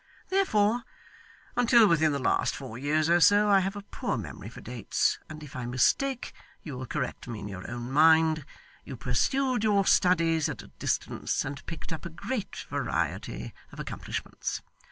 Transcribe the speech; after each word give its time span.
Therefore, 0.29 0.83
until 1.55 1.87
within 1.87 2.11
the 2.11 2.17
last 2.17 2.55
four 2.55 2.75
years 2.75 3.07
or 3.07 3.19
so 3.19 3.51
I 3.51 3.59
have 3.59 3.75
a 3.75 3.83
poor 3.83 4.17
memory 4.17 4.49
for 4.49 4.59
dates, 4.59 5.19
and 5.29 5.43
if 5.43 5.55
I 5.55 5.67
mistake, 5.67 6.33
you 6.63 6.75
will 6.75 6.87
correct 6.87 7.27
me 7.27 7.37
in 7.41 7.47
your 7.47 7.69
own 7.69 7.91
mind 7.91 8.43
you 8.83 8.95
pursued 8.97 9.63
your 9.63 9.85
studies 9.85 10.49
at 10.49 10.63
a 10.63 10.69
distance, 10.69 11.45
and 11.45 11.63
picked 11.67 11.93
up 11.93 12.03
a 12.03 12.09
great 12.09 12.65
variety 12.71 13.53
of 13.71 13.79
accomplishments. 13.79 14.63